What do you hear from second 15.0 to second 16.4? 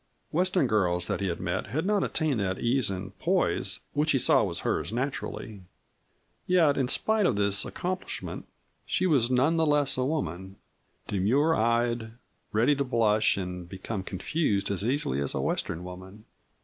as a Western woman.